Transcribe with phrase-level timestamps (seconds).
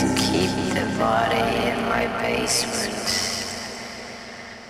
[0.00, 2.94] to keep the body in my basement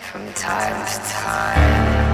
[0.00, 2.13] from time to time.